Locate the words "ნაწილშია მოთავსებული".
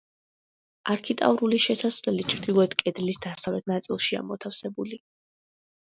3.73-5.01